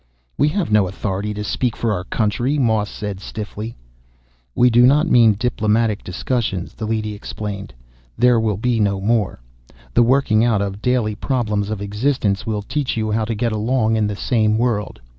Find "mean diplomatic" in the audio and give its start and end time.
5.07-6.03